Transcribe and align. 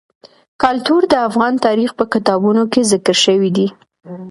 کلتور 0.63 1.01
د 1.11 1.13
افغان 1.27 1.53
تاریخ 1.65 1.89
په 1.99 2.05
کتابونو 2.13 2.63
کې 2.71 2.87
ذکر 2.91 3.15
شوی 3.25 3.49
دي. 3.57 3.67